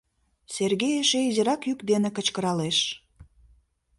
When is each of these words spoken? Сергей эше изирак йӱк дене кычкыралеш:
Сергей 0.55 0.93
эше 1.01 1.19
изирак 1.29 1.61
йӱк 1.69 1.79
дене 1.89 2.09
кычкыралеш: 2.15 2.77